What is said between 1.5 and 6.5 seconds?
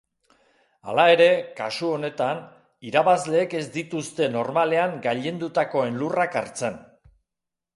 kasu honetan, irabazleek ez dituzte normalean gailendutakoen lurrak